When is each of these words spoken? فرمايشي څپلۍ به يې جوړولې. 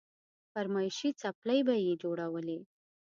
فرمايشي 0.53 1.09
څپلۍ 1.21 1.59
به 1.67 1.75
يې 1.85 1.93
جوړولې. 2.03 2.59